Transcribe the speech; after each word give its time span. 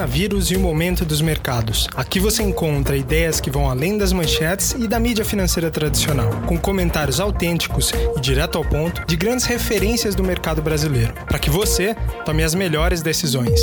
coronavírus 0.00 0.50
e 0.50 0.56
o 0.56 0.60
momento 0.60 1.04
dos 1.04 1.20
mercados. 1.20 1.86
Aqui 1.94 2.18
você 2.18 2.42
encontra 2.42 2.96
ideias 2.96 3.38
que 3.40 3.50
vão 3.50 3.68
além 3.68 3.98
das 3.98 4.12
manchetes 4.12 4.72
e 4.72 4.88
da 4.88 4.98
mídia 4.98 5.24
financeira 5.24 5.70
tradicional, 5.70 6.30
com 6.46 6.56
comentários 6.56 7.20
autênticos 7.20 7.92
e 8.16 8.20
direto 8.20 8.56
ao 8.56 8.64
ponto 8.64 9.04
de 9.06 9.16
grandes 9.16 9.44
referências 9.44 10.14
do 10.14 10.24
mercado 10.24 10.62
brasileiro, 10.62 11.12
para 11.26 11.38
que 11.38 11.50
você 11.50 11.94
tome 12.24 12.42
as 12.42 12.54
melhores 12.54 13.02
decisões. 13.02 13.60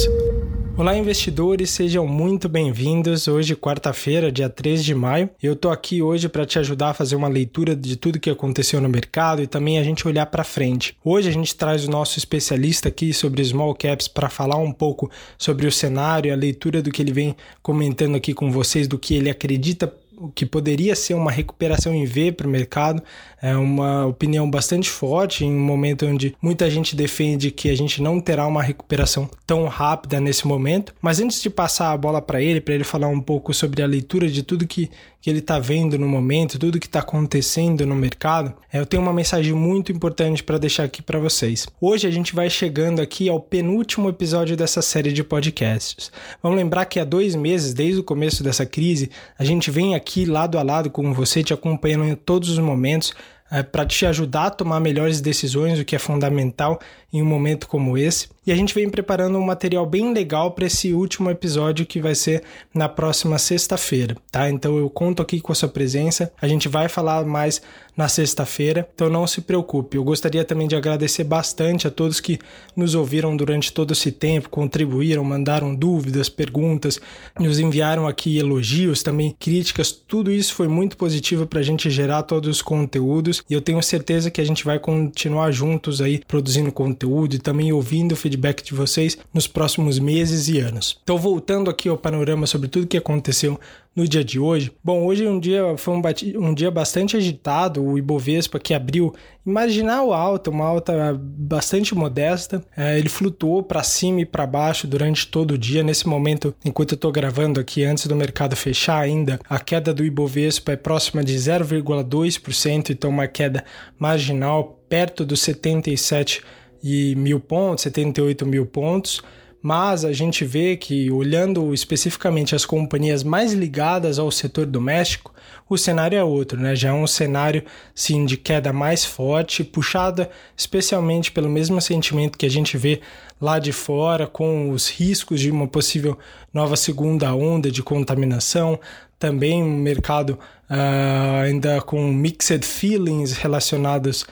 Olá, 0.77 0.95
investidores, 0.95 1.71
sejam 1.71 2.05
muito 2.05 2.47
bem-vindos. 2.47 3.27
Hoje, 3.27 3.55
quarta-feira, 3.55 4.31
dia 4.31 4.47
3 4.47 4.85
de 4.85 4.93
maio. 4.93 5.27
Eu 5.41 5.55
tô 5.55 5.71
aqui 5.71 6.03
hoje 6.03 6.29
para 6.29 6.45
te 6.45 6.59
ajudar 6.59 6.89
a 6.89 6.93
fazer 6.93 7.15
uma 7.15 7.27
leitura 7.27 7.75
de 7.75 7.95
tudo 7.95 8.19
que 8.19 8.29
aconteceu 8.29 8.79
no 8.79 8.87
mercado 8.87 9.41
e 9.41 9.47
também 9.47 9.79
a 9.79 9.83
gente 9.83 10.07
olhar 10.07 10.27
para 10.27 10.43
frente. 10.43 10.95
Hoje 11.03 11.29
a 11.29 11.31
gente 11.31 11.55
traz 11.55 11.87
o 11.87 11.89
nosso 11.89 12.19
especialista 12.19 12.89
aqui 12.89 13.11
sobre 13.11 13.43
small 13.43 13.73
caps 13.73 14.07
para 14.07 14.29
falar 14.29 14.57
um 14.57 14.71
pouco 14.71 15.09
sobre 15.35 15.65
o 15.65 15.71
cenário, 15.71 16.31
a 16.31 16.35
leitura 16.35 16.79
do 16.79 16.91
que 16.91 17.01
ele 17.01 17.11
vem 17.11 17.35
comentando 17.63 18.15
aqui 18.15 18.31
com 18.31 18.51
vocês, 18.51 18.87
do 18.87 18.99
que 18.99 19.15
ele 19.15 19.31
acredita 19.31 19.91
o 20.17 20.29
que 20.29 20.45
poderia 20.45 20.95
ser 20.95 21.13
uma 21.13 21.31
recuperação 21.31 21.93
em 21.93 22.05
V 22.05 22.31
para 22.31 22.47
o 22.47 22.49
mercado. 22.49 23.01
É 23.39 23.55
uma 23.55 24.05
opinião 24.07 24.49
bastante 24.49 24.89
forte 24.89 25.45
em 25.45 25.51
um 25.51 25.59
momento 25.59 26.07
onde 26.07 26.35
muita 26.41 26.69
gente 26.69 26.95
defende 26.95 27.51
que 27.51 27.69
a 27.69 27.77
gente 27.77 28.01
não 28.01 28.19
terá 28.19 28.47
uma 28.47 28.63
recuperação 28.63 29.29
tão 29.45 29.65
rápida 29.67 30.19
nesse 30.19 30.47
momento. 30.47 30.93
Mas 30.99 31.19
antes 31.19 31.41
de 31.41 31.49
passar 31.49 31.91
a 31.91 31.97
bola 31.97 32.21
para 32.21 32.41
ele, 32.41 32.59
para 32.59 32.73
ele 32.73 32.83
falar 32.83 33.07
um 33.07 33.21
pouco 33.21 33.53
sobre 33.53 33.83
a 33.83 33.87
leitura 33.87 34.27
de 34.27 34.41
tudo 34.41 34.65
que, 34.65 34.89
que 35.21 35.29
ele 35.29 35.39
está 35.39 35.59
vendo 35.59 35.99
no 35.99 36.07
momento, 36.07 36.57
tudo 36.57 36.79
que 36.79 36.87
está 36.87 36.99
acontecendo 36.99 37.85
no 37.85 37.95
mercado, 37.95 38.53
é, 38.73 38.79
eu 38.79 38.85
tenho 38.85 39.03
uma 39.03 39.13
mensagem 39.13 39.53
muito 39.53 39.91
importante 39.91 40.43
para 40.43 40.57
deixar 40.57 40.85
aqui 40.85 41.03
para 41.03 41.19
vocês. 41.19 41.67
Hoje 41.79 42.07
a 42.07 42.11
gente 42.11 42.33
vai 42.33 42.49
chegando 42.49 43.01
aqui 43.01 43.29
ao 43.29 43.39
penúltimo 43.39 44.09
episódio 44.09 44.57
dessa 44.57 44.81
série 44.81 45.13
de 45.13 45.23
podcasts. 45.23 46.11
Vamos 46.41 46.57
lembrar 46.57 46.85
que 46.85 46.99
há 46.99 47.03
dois 47.03 47.35
meses, 47.35 47.73
desde 47.73 47.99
o 47.99 48.03
começo 48.03 48.43
dessa 48.43 48.65
crise, 48.65 49.11
a 49.37 49.43
gente 49.43 49.69
vem 49.69 49.93
aqui 49.93 50.06
aqui 50.07 50.25
lado 50.25 50.57
a 50.57 50.63
lado 50.63 50.89
com 50.89 51.13
você, 51.13 51.43
te 51.43 51.53
acompanhando 51.53 52.05
em 52.05 52.15
todos 52.15 52.49
os 52.49 52.59
momentos, 52.59 53.13
é, 53.51 53.61
para 53.61 53.85
te 53.85 54.05
ajudar 54.05 54.45
a 54.45 54.49
tomar 54.49 54.79
melhores 54.79 55.19
decisões, 55.19 55.77
o 55.79 55.85
que 55.85 55.95
é 55.95 55.99
fundamental 55.99 56.79
em 57.11 57.21
um 57.21 57.25
momento 57.25 57.67
como 57.67 57.97
esse. 57.97 58.29
E 58.47 58.51
a 58.53 58.55
gente 58.55 58.73
vem 58.73 58.89
preparando 58.89 59.37
um 59.37 59.45
material 59.45 59.85
bem 59.85 60.13
legal 60.13 60.51
para 60.51 60.65
esse 60.65 60.93
último 60.93 61.29
episódio 61.29 61.85
que 61.85 61.99
vai 61.99 62.15
ser 62.15 62.43
na 62.73 62.87
próxima 62.87 63.37
sexta-feira, 63.37 64.15
tá? 64.31 64.49
Então 64.49 64.77
eu 64.77 64.89
conto 64.89 65.21
aqui 65.21 65.41
com 65.41 65.51
a 65.51 65.55
sua 65.55 65.67
presença. 65.67 66.31
A 66.41 66.47
gente 66.47 66.69
vai 66.69 66.87
falar 66.87 67.25
mais 67.25 67.61
na 67.97 68.07
sexta-feira, 68.07 68.87
então 68.93 69.09
não 69.09 69.25
se 69.25 69.41
preocupe. 69.41 69.97
Eu 69.97 70.03
gostaria 70.03 70.45
também 70.45 70.67
de 70.67 70.75
agradecer 70.75 71.23
bastante 71.23 71.87
a 71.87 71.91
todos 71.91 72.19
que 72.19 72.37
nos 72.75 72.93
ouviram 72.93 73.35
durante 73.35 73.73
todo 73.73 73.91
esse 73.91 74.11
tempo, 74.11 74.49
contribuíram, 74.49 75.23
mandaram 75.23 75.73
dúvidas, 75.73 76.29
perguntas, 76.29 77.01
nos 77.39 77.59
enviaram 77.59 78.07
aqui 78.07 78.37
elogios, 78.37 79.01
também 79.01 79.35
críticas. 79.39 79.91
Tudo 79.91 80.31
isso 80.31 80.53
foi 80.53 80.67
muito 80.67 80.95
positivo 80.95 81.47
para 81.47 81.59
a 81.59 81.63
gente 81.63 81.89
gerar 81.89 82.21
todos 82.23 82.47
os 82.49 82.61
conteúdos 82.61 83.43
e 83.49 83.53
eu 83.53 83.61
tenho 83.61 83.81
certeza 83.81 84.29
que 84.29 84.39
a 84.39 84.45
gente 84.45 84.63
vai 84.63 84.77
continuar 84.77 85.51
juntos 85.51 85.99
aí 85.99 86.21
produzindo 86.25 86.71
conteúdo 86.71 87.35
e 87.35 87.39
também 87.39 87.73
ouvindo 87.73 88.11
o 88.11 88.15
feedback 88.37 88.63
de 88.63 88.73
vocês 88.73 89.17
nos 89.33 89.47
próximos 89.47 89.97
meses 89.97 90.47
e 90.47 90.59
anos. 90.59 90.99
Então, 91.03 91.17
voltando 91.17 91.69
aqui 91.69 91.89
ao 91.89 91.97
panorama 91.97 92.45
sobre 92.45 92.67
tudo 92.67 92.87
que 92.87 92.97
aconteceu 92.97 93.59
no 93.95 94.07
dia 94.07 94.23
de 94.23 94.39
hoje. 94.39 94.71
Bom, 94.83 95.03
hoje 95.05 95.27
um 95.27 95.39
dia 95.39 95.75
foi 95.75 95.95
um, 95.95 96.01
um, 96.35 96.53
dia 96.53 96.69
bastante 96.69 97.17
agitado, 97.17 97.83
o 97.83 97.97
Ibovespa 97.97 98.59
que 98.59 98.75
abriu 98.75 99.11
marginal 99.43 100.13
alta, 100.13 100.51
uma 100.51 100.65
alta 100.65 101.19
bastante 101.19 101.95
modesta. 101.95 102.63
É, 102.77 102.99
ele 102.99 103.09
flutuou 103.09 103.63
para 103.63 103.81
cima 103.81 104.21
e 104.21 104.25
para 104.25 104.45
baixo 104.45 104.85
durante 104.85 105.25
todo 105.25 105.55
o 105.55 105.57
dia. 105.57 105.81
Nesse 105.81 106.07
momento, 106.07 106.53
enquanto 106.63 106.91
eu 106.91 106.95
estou 106.95 107.11
gravando 107.11 107.59
aqui, 107.59 107.83
antes 107.83 108.05
do 108.05 108.15
mercado 108.15 108.55
fechar 108.55 108.99
ainda, 108.99 109.39
a 109.49 109.59
queda 109.59 109.91
do 109.91 110.05
Ibovespa 110.05 110.73
é 110.73 110.75
próxima 110.75 111.23
de 111.23 111.35
0,2%, 111.35 112.91
então 112.91 113.09
uma 113.09 113.25
queda 113.25 113.65
marginal 113.97 114.79
perto 114.87 115.25
dos 115.25 115.41
77 115.41 116.43
e 116.83 117.15
mil 117.15 117.39
pontos, 117.39 117.83
78 117.83 118.45
mil 118.45 118.65
pontos 118.65 119.21
mas 119.61 120.05
a 120.05 120.13
gente 120.13 120.45
vê 120.45 120.77
que, 120.77 121.11
olhando 121.11 121.73
especificamente 121.73 122.55
as 122.55 122.65
companhias 122.65 123.23
mais 123.23 123.53
ligadas 123.53 124.19
ao 124.19 124.31
setor 124.31 124.65
doméstico, 124.65 125.33
o 125.69 125.77
cenário 125.77 126.17
é 126.17 126.23
outro, 126.23 126.59
né? 126.59 126.75
Já 126.75 126.89
é 126.89 126.93
um 126.93 127.07
cenário 127.07 127.63
sim 127.93 128.25
de 128.25 128.37
queda 128.37 128.71
mais 128.71 129.05
forte, 129.05 129.63
puxada 129.63 130.29
especialmente 130.55 131.31
pelo 131.31 131.49
mesmo 131.49 131.81
sentimento 131.81 132.37
que 132.37 132.45
a 132.45 132.49
gente 132.49 132.77
vê 132.77 133.01
lá 133.39 133.59
de 133.59 133.71
fora, 133.71 134.27
com 134.27 134.71
os 134.71 134.89
riscos 134.89 135.39
de 135.39 135.51
uma 135.51 135.67
possível 135.67 136.17
nova 136.53 136.75
segunda 136.75 137.33
onda 137.33 137.69
de 137.69 137.83
contaminação, 137.83 138.79
também 139.19 139.63
um 139.63 139.77
mercado 139.77 140.37
uh, 140.69 141.41
ainda 141.43 141.81
com 141.81 142.11
mixed 142.11 142.65
feelings 142.65 143.33
relacionados 143.33 144.25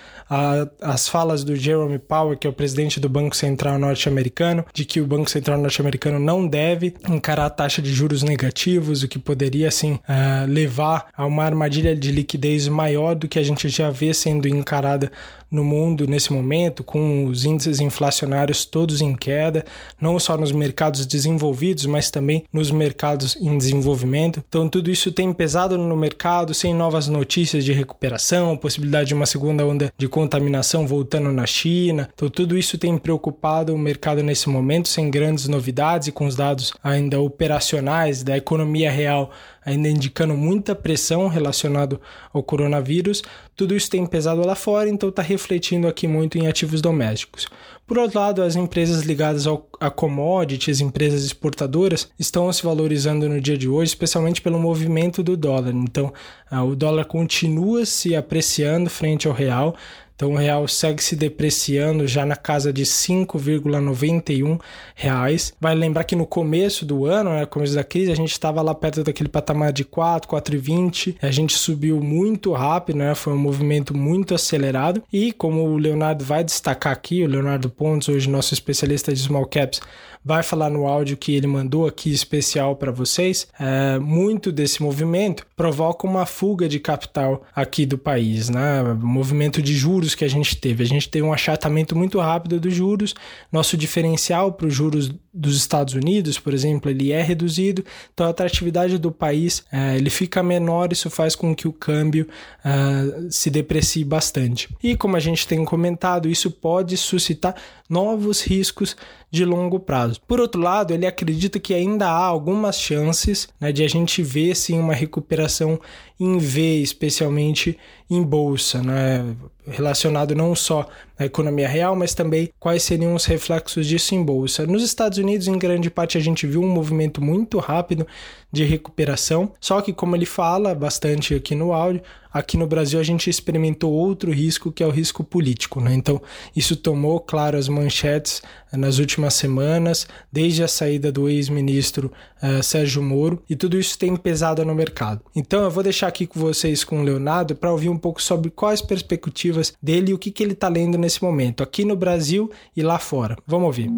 às 0.81 1.07
falas 1.07 1.43
do 1.43 1.55
Jeremy 1.55 1.99
Powell, 1.99 2.37
que 2.37 2.47
é 2.47 2.49
o 2.49 2.53
presidente 2.53 2.99
do 2.99 3.07
Banco 3.07 3.35
Central 3.35 3.77
norte-americano, 3.77 4.65
de 4.73 4.83
que 4.83 4.99
o 4.99 5.05
Banco 5.05 5.29
Central 5.29 5.59
norte-americano 5.59 6.19
não 6.19 6.47
deve 6.47 6.95
encarar 7.07 7.45
a 7.45 7.49
taxa 7.49 7.81
de 7.81 7.93
juros 7.93 8.23
negativos, 8.23 9.03
o 9.03 9.07
que 9.07 9.19
poderia 9.19 9.67
assim 9.67 9.93
uh, 9.93 10.47
levar 10.47 11.07
a 11.15 11.24
uma 11.25 11.43
armadilha 11.43 11.95
de 11.95 12.11
liquidez 12.11 12.67
maior 12.67 13.15
do 13.15 13.27
que 13.27 13.39
a 13.39 13.43
gente 13.43 13.69
já 13.69 13.89
vê 13.89 14.13
sendo 14.13 14.47
encarada 14.47 15.11
no 15.49 15.63
mundo 15.63 16.07
nesse 16.07 16.33
momento, 16.33 16.83
com 16.83 17.25
os 17.25 17.45
índices 17.45 17.79
inflacionários 17.79 18.65
todos 18.65 19.01
em 19.01 19.15
queda, 19.15 19.65
não 19.99 20.19
só 20.19 20.37
nos 20.37 20.51
mercados 20.51 21.05
desenvolvidos, 21.05 21.85
mas 21.85 22.09
também 22.09 22.43
nos 22.51 22.71
mercados 22.71 23.35
em 23.37 23.57
desenvolvimento. 23.57 24.43
Então, 24.47 24.67
tudo 24.67 24.91
isso 24.91 25.11
tem 25.11 25.31
pesado 25.33 25.77
no 25.77 25.95
mercado, 25.95 26.53
sem 26.53 26.73
novas 26.73 27.07
notícias 27.07 27.63
de 27.63 27.71
recuperação, 27.71 28.57
possibilidade 28.57 29.09
de 29.09 29.13
uma 29.13 29.25
segunda 29.25 29.65
onda 29.65 29.93
de 29.97 30.07
contaminação 30.07 30.87
voltando 30.87 31.31
na 31.31 31.45
China. 31.45 32.09
Então, 32.13 32.29
tudo 32.29 32.57
isso 32.57 32.77
tem 32.77 32.97
preocupado 32.97 33.73
o 33.73 33.77
mercado 33.77 34.21
nesse 34.23 34.49
momento, 34.49 34.87
sem 34.87 35.09
grandes 35.09 35.47
novidades 35.47 36.07
e 36.07 36.11
com 36.11 36.25
os 36.25 36.35
dados 36.35 36.73
ainda 36.83 37.19
operacionais 37.19 38.23
da 38.23 38.37
economia 38.37 38.91
real 38.91 39.31
ainda 39.65 39.89
indicando 39.89 40.35
muita 40.35 40.75
pressão 40.75 41.27
relacionada 41.27 41.99
ao 42.31 42.43
coronavírus. 42.43 43.23
Tudo 43.55 43.75
isso 43.75 43.89
tem 43.89 44.05
pesado 44.05 44.45
lá 44.45 44.53
fora, 44.53 44.87
então 44.87 45.09
está 45.09 45.23
refletindo 45.35 45.87
aqui 45.87 46.07
muito 46.07 46.37
em 46.37 46.47
ativos 46.47 46.81
domésticos. 46.81 47.47
Por 47.85 47.99
outro 47.99 48.19
lado, 48.19 48.41
as 48.41 48.55
empresas 48.55 49.03
ligadas 49.03 49.45
ao, 49.45 49.69
a 49.79 49.91
commodities, 49.91 50.81
empresas 50.81 51.23
exportadoras, 51.23 52.09
estão 52.17 52.51
se 52.51 52.63
valorizando 52.63 53.29
no 53.29 53.39
dia 53.39 53.55
de 53.55 53.69
hoje, 53.69 53.89
especialmente 53.89 54.41
pelo 54.41 54.57
movimento 54.57 55.21
do 55.21 55.37
dólar. 55.37 55.71
Então, 55.71 56.11
ah, 56.49 56.63
o 56.63 56.75
dólar 56.75 57.05
continua 57.05 57.85
se 57.85 58.15
apreciando 58.15 58.89
frente 58.89 59.27
ao 59.27 59.33
real. 59.33 59.75
Então 60.15 60.31
o 60.31 60.37
real 60.37 60.67
segue 60.67 61.03
se 61.03 61.15
depreciando 61.15 62.07
já 62.07 62.25
na 62.25 62.35
casa 62.35 62.71
de 62.71 62.83
5,91 62.83 64.59
reais. 64.95 65.53
Vai 65.59 65.75
lembrar 65.75 66.05
que 66.05 66.15
no 66.15 66.25
começo 66.25 66.85
do 66.85 67.05
ano, 67.05 67.31
né, 67.31 67.45
começo 67.45 67.75
da 67.75 67.83
crise, 67.83 68.11
a 68.11 68.15
gente 68.15 68.31
estava 68.31 68.61
lá 68.61 68.73
perto 68.73 69.03
daquele 69.03 69.27
patamar 69.27 69.73
de 69.73 69.83
4, 69.83 70.29
4,20. 70.29 71.17
A 71.21 71.31
gente 71.31 71.53
subiu 71.53 71.99
muito 71.99 72.53
rápido, 72.53 72.97
né? 72.97 73.13
Foi 73.13 73.33
um 73.33 73.37
movimento 73.37 73.95
muito 73.95 74.33
acelerado. 74.33 75.03
E 75.11 75.33
como 75.33 75.63
o 75.63 75.77
Leonardo 75.77 76.23
vai 76.23 76.43
destacar 76.43 76.93
aqui, 76.93 77.23
o 77.23 77.27
Leonardo 77.27 77.69
Pontes, 77.69 78.07
hoje 78.07 78.29
nosso 78.29 78.53
especialista 78.53 79.13
de 79.13 79.19
small 79.19 79.45
caps, 79.45 79.81
vai 80.23 80.41
falar 80.41 80.71
no 80.71 80.87
áudio 80.87 81.15
que 81.15 81.35
ele 81.35 81.45
mandou 81.45 81.85
aqui 81.85 82.11
especial 82.11 82.75
para 82.75 82.91
vocês, 82.91 83.47
é, 83.59 83.99
muito 83.99 84.51
desse 84.51 84.81
movimento 84.81 85.45
provoca 85.55 86.07
uma 86.07 86.25
fuga 86.25 86.67
de 86.67 86.79
capital 86.79 87.43
aqui 87.55 87.85
do 87.85 87.97
país, 87.97 88.49
né? 88.49 88.81
Movimento 88.99 89.61
de 89.61 89.75
juros 89.75 90.04
que 90.13 90.25
a 90.25 90.27
gente 90.27 90.55
teve. 90.57 90.83
A 90.83 90.87
gente 90.87 91.09
teve 91.09 91.25
um 91.25 91.33
achatamento 91.33 91.95
muito 91.95 92.19
rápido 92.19 92.59
dos 92.59 92.73
juros, 92.73 93.15
nosso 93.51 93.77
diferencial 93.77 94.51
para 94.51 94.67
os 94.67 94.73
juros 94.73 95.11
dos 95.35 95.57
Estados 95.57 95.93
Unidos, 95.93 96.39
por 96.39 96.53
exemplo, 96.53 96.89
ele 96.89 97.11
é 97.11 97.21
reduzido, 97.21 97.83
então 98.13 98.25
a 98.25 98.29
atratividade 98.29 98.97
do 98.97 99.11
país 99.11 99.65
é, 99.69 99.97
ele 99.97 100.09
fica 100.09 100.41
menor, 100.41 100.93
isso 100.93 101.09
faz 101.09 101.35
com 101.35 101.53
que 101.53 101.67
o 101.67 101.73
câmbio 101.73 102.25
uh, 102.63 103.29
se 103.29 103.49
deprecie 103.49 104.05
bastante. 104.05 104.69
E 104.81 104.95
como 104.95 105.17
a 105.17 105.19
gente 105.19 105.45
tem 105.45 105.65
comentado, 105.65 106.29
isso 106.29 106.49
pode 106.49 106.95
suscitar 106.95 107.53
novos 107.89 108.41
riscos 108.41 108.95
de 109.29 109.43
longo 109.43 109.79
prazo. 109.79 110.21
Por 110.25 110.39
outro 110.39 110.61
lado, 110.61 110.93
ele 110.93 111.05
acredita 111.05 111.59
que 111.59 111.73
ainda 111.73 112.07
há 112.07 112.25
algumas 112.25 112.79
chances 112.79 113.49
né, 113.59 113.71
de 113.71 113.83
a 113.83 113.87
gente 113.87 114.23
ver 114.23 114.55
sim 114.55 114.79
uma 114.79 114.93
recuperação 114.93 115.79
em 116.17 116.37
V, 116.37 116.81
especialmente 116.81 117.77
em 118.09 118.23
bolsa, 118.23 118.81
né, 118.81 119.35
relacionado 119.67 120.33
não 120.33 120.55
só 120.55 120.87
à 121.19 121.25
economia 121.25 121.67
real, 121.67 121.95
mas 121.95 122.13
também 122.13 122.49
quais 122.59 122.83
seriam 122.83 123.13
os 123.13 123.25
reflexos 123.25 123.85
disso 123.85 124.15
em 124.15 124.23
bolsa. 124.23 124.65
Nos 124.65 124.83
Estados 124.83 125.17
em 125.33 125.57
grande 125.57 125.89
parte, 125.89 126.17
a 126.17 126.21
gente 126.21 126.45
viu 126.47 126.61
um 126.61 126.69
movimento 126.69 127.21
muito 127.21 127.59
rápido 127.59 128.07
de 128.51 128.63
recuperação, 128.63 129.51
só 129.59 129.81
que, 129.81 129.91
como 129.91 130.15
ele 130.15 130.25
fala 130.25 130.73
bastante 130.73 131.35
aqui 131.35 131.53
no 131.53 131.73
áudio, 131.73 132.01
aqui 132.35 132.57
no 132.57 132.67
Brasil 132.67 132.99
a 132.99 133.03
gente 133.03 133.29
experimentou 133.29 133.91
outro 133.91 134.31
risco 134.31 134.71
que 134.71 134.83
é 134.83 134.87
o 134.87 134.89
risco 134.89 135.23
político, 135.23 135.81
né? 135.81 135.93
Então, 135.93 136.21
isso 136.55 136.75
tomou, 136.75 137.19
claro, 137.19 137.57
as 137.57 137.67
manchetes 137.67 138.41
eh, 138.71 138.77
nas 138.77 138.97
últimas 138.97 139.33
semanas, 139.33 140.07
desde 140.31 140.63
a 140.63 140.67
saída 140.67 141.11
do 141.11 141.29
ex-ministro 141.29 142.11
uh, 142.41 142.63
Sérgio 142.63 143.01
Moro, 143.01 143.41
e 143.49 143.55
tudo 143.55 143.77
isso 143.77 143.97
tem 143.97 144.15
pesado 144.15 144.63
no 144.63 144.73
mercado. 144.75 145.21
Então, 145.35 145.63
eu 145.63 145.71
vou 145.71 145.83
deixar 145.83 146.07
aqui 146.07 146.25
com 146.25 146.39
vocês 146.39 146.83
com 146.83 147.01
o 147.01 147.03
Leonardo 147.03 147.55
para 147.55 147.71
ouvir 147.71 147.89
um 147.89 147.97
pouco 147.97 148.21
sobre 148.21 148.49
quais 148.49 148.81
perspectivas 148.81 149.73
dele 149.81 150.11
e 150.11 150.13
o 150.13 150.17
que, 150.17 150.31
que 150.31 150.43
ele 150.43 150.53
está 150.53 150.67
lendo 150.67 150.97
nesse 150.97 151.23
momento, 151.23 151.63
aqui 151.63 151.83
no 151.83 151.95
Brasil 151.95 152.49
e 152.75 152.81
lá 152.81 152.99
fora. 152.99 153.37
Vamos 153.45 153.67
ouvir. 153.67 153.89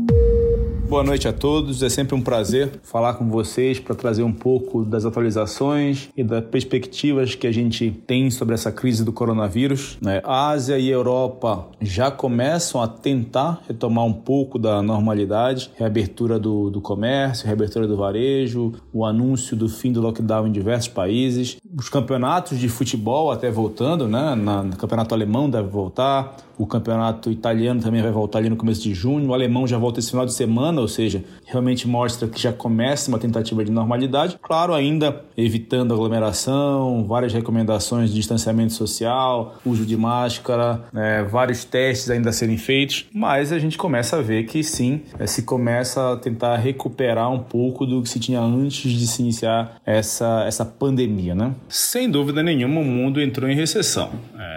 Boa 0.88 1.04
noite 1.04 1.28
a 1.28 1.34
todos. 1.34 1.84
É 1.84 1.89
sempre 1.89 2.16
um 2.16 2.22
prazer 2.22 2.80
falar 2.81 3.16
com 3.16 3.30
vocês 3.30 3.78
para 3.78 3.94
trazer 3.94 4.24
um 4.24 4.31
pouco 4.31 4.86
das 4.86 5.04
atualizações 5.04 6.07
e 6.16 6.24
das 6.24 6.45
perspectivas 6.45 7.36
que 7.36 7.45
a 7.45 7.51
gente 7.51 7.92
tem 8.07 8.31
sobre 8.31 8.56
essa 8.56 8.72
crise 8.72 9.04
do 9.04 9.12
coronavírus. 9.12 9.98
Né? 10.01 10.22
A 10.24 10.48
Ásia 10.48 10.80
e 10.80 10.88
a 10.88 10.94
Europa 10.94 11.68
já 11.81 12.10
começam 12.10 12.81
a 12.81 12.88
tentar 12.88 13.63
retomar 13.68 14.06
um 14.06 14.13
pouco 14.13 14.57
da 14.57 14.81
normalidade, 14.81 15.69
reabertura 15.75 16.39
do, 16.39 16.69
do 16.69 16.80
comércio, 16.80 17.45
reabertura 17.45 17.86
do 17.86 17.98
varejo, 17.98 18.75
o 18.94 19.04
anúncio 19.04 19.57
do 19.57 19.68
fim 19.68 19.92
do 19.92 20.00
lockdown 20.00 20.48
em 20.48 20.54
diversos 20.54 20.88
países, 20.88 21.57
os 21.78 21.89
campeonatos 21.89 22.57
de 22.57 22.69
futebol 22.69 23.30
até 23.30 23.51
voltando, 23.51 24.07
né? 24.07 24.36
No 24.36 24.78
campeonato 24.78 25.13
alemão 25.13 25.50
deve 25.50 25.68
voltar, 25.68 26.38
o 26.57 26.65
campeonato 26.65 27.31
italiano 27.31 27.81
também 27.81 28.01
vai 28.01 28.12
voltar 28.12 28.39
ali 28.39 28.50
no 28.50 28.56
começo 28.56 28.81
de 28.81 28.94
junho, 28.94 29.30
o 29.30 29.33
alemão 29.33 29.68
já 29.68 29.77
volta 29.77 30.00
esse 30.00 30.09
final 30.09 30.25
de 30.25 30.33
semana, 30.33 30.81
ou 30.81 30.88
seja, 30.88 31.24
realmente 31.45 31.88
mostra 31.88 32.27
que 32.27 32.42
já 32.42 32.51
começa 32.51 33.09
uma 33.09 33.19
tentativa 33.19 33.63
de 33.63 33.71
normalidade. 33.71 34.38
Claro, 34.42 34.74
ainda 34.74 35.24
evitando 35.38 35.94
aglomeração, 35.94 37.06
várias 37.06 37.33
recomendações 37.33 38.09
de 38.09 38.15
distanciamento 38.15 38.74
social, 38.74 39.57
uso 39.65 39.86
de 39.86 39.95
máscara, 39.95 40.83
né, 40.92 41.24
vários 41.24 41.63
testes 41.63 42.09
ainda 42.09 42.30
a 42.30 42.33
serem 42.33 42.57
feitos, 42.57 43.06
mas 43.13 43.51
a 43.51 43.60
gente 43.60 43.77
começa 43.77 44.18
a 44.18 44.21
ver 44.21 44.45
que 44.45 44.63
sim, 44.63 45.01
é, 45.19 45.27
se 45.27 45.44
começa 45.44 46.13
a 46.13 46.18
tentar 46.18 46.57
recuperar 46.57 47.31
um 47.31 47.39
pouco 47.39 47.86
do 47.86 48.01
que 48.01 48.10
se 48.10 48.19
tinha 48.19 48.39
antes 48.39 48.92
de 48.92 49.06
se 49.06 49.21
iniciar 49.21 49.80
essa, 49.86 50.44
essa 50.48 50.65
pandemia, 50.65 51.36
né? 51.36 51.53
Sem 51.69 52.10
dúvida 52.10 52.42
nenhuma, 52.42 52.81
o 52.81 52.86
mundo 52.86 53.21
entrou 53.21 53.50
em 53.50 53.56
recessão. 53.56 54.10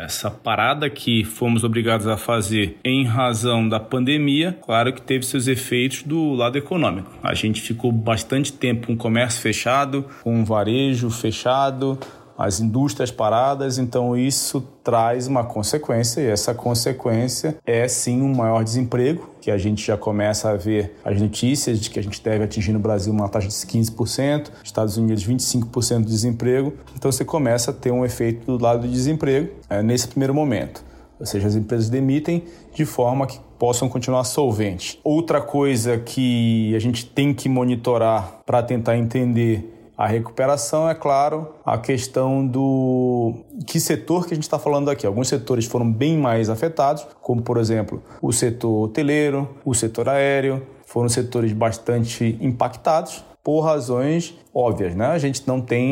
Essa 0.05 0.31
parada 0.31 0.89
que 0.89 1.25
fomos 1.25 1.63
obrigados 1.63 1.90
a 1.91 2.17
fazer 2.17 2.79
em 2.85 3.05
razão 3.05 3.69
da 3.69 3.81
pandemia, 3.81 4.57
claro 4.63 4.93
que 4.93 5.03
teve 5.03 5.25
seus 5.25 5.47
efeitos 5.47 6.03
do 6.03 6.35
lado 6.35 6.57
econômico. 6.57 7.11
A 7.23 7.35
gente 7.35 7.61
ficou 7.61 7.91
bastante 7.91 8.53
tempo 8.53 8.87
com 8.87 8.93
o 8.95 8.97
comércio 8.97 9.41
fechado, 9.41 10.05
com 10.23 10.41
o 10.41 10.45
varejo 10.45 11.11
fechado, 11.11 11.99
as 12.41 12.59
indústrias 12.59 13.11
paradas, 13.11 13.77
então 13.77 14.17
isso 14.17 14.63
traz 14.83 15.27
uma 15.27 15.45
consequência, 15.45 16.23
e 16.23 16.27
essa 16.27 16.55
consequência 16.55 17.59
é 17.67 17.87
sim 17.87 18.23
um 18.23 18.35
maior 18.35 18.65
desemprego, 18.65 19.29
que 19.43 19.51
a 19.51 19.59
gente 19.59 19.87
já 19.87 19.95
começa 19.95 20.49
a 20.49 20.57
ver 20.57 20.97
as 21.05 21.21
notícias 21.21 21.79
de 21.79 21.91
que 21.91 21.99
a 21.99 22.03
gente 22.03 22.23
deve 22.23 22.43
atingir 22.43 22.73
no 22.73 22.79
Brasil 22.79 23.13
uma 23.13 23.29
taxa 23.29 23.49
de 23.49 23.55
15%, 23.55 24.53
Estados 24.65 24.97
Unidos 24.97 25.27
25% 25.27 25.99
de 25.99 26.07
desemprego, 26.07 26.73
então 26.97 27.13
você 27.13 27.27
começa 27.27 27.73
a 27.73 27.75
ter 27.75 27.91
um 27.91 28.07
efeito 28.07 28.47
do 28.47 28.65
lado 28.65 28.81
do 28.81 28.89
desemprego 28.89 29.51
é, 29.69 29.83
nesse 29.83 30.09
primeiro 30.09 30.33
momento. 30.33 30.83
Ou 31.21 31.27
seja, 31.27 31.47
as 31.47 31.55
empresas 31.55 31.91
demitem 31.91 32.43
de 32.75 32.85
forma 32.87 33.27
que 33.27 33.39
possam 33.59 33.89
continuar 33.89 34.25
solventes. 34.25 34.99
Outra 35.05 35.41
coisa 35.41 35.99
que 35.99 36.75
a 36.75 36.79
gente 36.79 37.05
tem 37.05 37.35
que 37.35 37.47
monitorar 37.47 38.41
para 38.47 38.63
tentar 38.63 38.97
entender 38.97 39.77
a 40.01 40.07
recuperação, 40.07 40.89
é 40.89 40.95
claro, 40.95 41.49
a 41.63 41.77
questão 41.77 42.47
do 42.47 43.35
que 43.67 43.79
setor 43.79 44.27
que 44.27 44.33
a 44.33 44.35
gente 44.35 44.45
está 44.45 44.59
falando 44.59 44.89
aqui. 44.89 45.07
Alguns 45.07 45.29
setores 45.29 45.67
foram 45.67 45.93
bem 45.93 46.17
mais 46.17 46.49
afetados, 46.49 47.07
como 47.21 47.43
por 47.43 47.59
exemplo 47.59 48.03
o 48.23 48.33
setor 48.33 48.85
hoteleiro, 48.85 49.47
o 49.63 49.75
setor 49.75 50.09
aéreo, 50.09 50.63
foram 50.87 51.11
setores 51.11 51.53
bastante 51.53 52.39
impactados 52.41 53.23
por 53.45 53.61
razões 53.61 54.35
óbvias, 54.55 54.95
né? 54.95 55.07
A 55.07 55.19
gente 55.19 55.47
não 55.47 55.61
tem, 55.61 55.87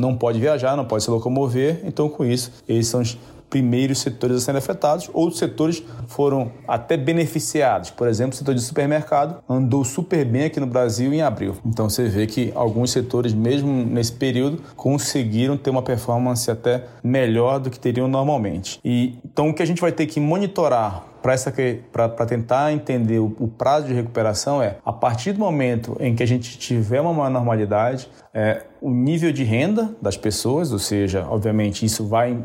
não 0.00 0.16
pode 0.16 0.38
viajar, 0.38 0.76
não 0.76 0.84
pode 0.84 1.02
se 1.02 1.10
locomover, 1.10 1.80
então 1.84 2.08
com 2.08 2.24
isso, 2.24 2.52
esses 2.68 2.86
são 2.86 3.00
os 3.00 3.18
primeiros 3.48 3.98
setores 3.98 4.36
a 4.36 4.40
serem 4.40 4.58
afetados, 4.58 5.10
outros 5.12 5.38
setores 5.38 5.82
foram 6.06 6.52
até 6.66 6.96
beneficiados. 6.96 7.90
Por 7.90 8.08
exemplo, 8.08 8.34
o 8.34 8.36
setor 8.36 8.54
de 8.54 8.60
supermercado 8.60 9.42
andou 9.48 9.84
super 9.84 10.24
bem 10.24 10.44
aqui 10.44 10.60
no 10.60 10.66
Brasil 10.66 11.12
em 11.12 11.22
abril. 11.22 11.56
Então 11.64 11.88
você 11.88 12.08
vê 12.08 12.26
que 12.26 12.52
alguns 12.54 12.90
setores, 12.90 13.32
mesmo 13.32 13.72
nesse 13.72 14.12
período, 14.12 14.62
conseguiram 14.76 15.56
ter 15.56 15.70
uma 15.70 15.82
performance 15.82 16.50
até 16.50 16.84
melhor 17.02 17.58
do 17.58 17.70
que 17.70 17.78
teriam 17.78 18.08
normalmente. 18.08 18.78
E 18.84 19.18
então 19.24 19.48
o 19.48 19.54
que 19.54 19.62
a 19.62 19.66
gente 19.66 19.80
vai 19.80 19.92
ter 19.92 20.06
que 20.06 20.20
monitorar 20.20 21.04
para 21.20 22.26
tentar 22.26 22.72
entender 22.72 23.18
o, 23.18 23.34
o, 23.38 23.48
prazo 23.48 23.88
de 23.88 23.92
recuperação 23.92 24.62
é 24.62 24.76
a 24.84 24.92
partir 24.92 25.32
do 25.32 25.40
momento 25.40 25.96
em 26.00 26.14
que 26.14 26.22
a 26.22 26.26
gente 26.26 26.56
tiver 26.58 27.00
uma 27.00 27.28
normalidade, 27.28 28.08
é, 28.32 28.62
o 28.80 28.90
nível 28.90 29.32
de 29.32 29.42
renda 29.42 29.94
das 30.00 30.16
pessoas, 30.16 30.72
ou 30.72 30.78
seja, 30.78 31.26
obviamente 31.28 31.84
isso 31.84 32.06
vai 32.06 32.38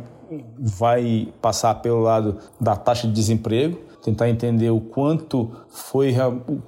vai 0.57 1.27
passar 1.41 1.75
pelo 1.75 2.01
lado 2.01 2.37
da 2.59 2.75
taxa 2.75 3.07
de 3.07 3.13
desemprego, 3.13 3.77
tentar 4.03 4.29
entender 4.29 4.69
o 4.69 4.81
quanto 4.81 5.49
foi 5.69 6.13